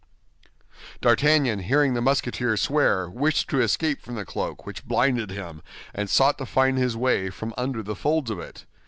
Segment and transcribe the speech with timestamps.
[1.01, 5.61] D'Artagnan, hearing the Musketeer swear, wished to escape from the cloak, which blinded him,
[5.93, 8.65] and sought to find his way from under the folds of it.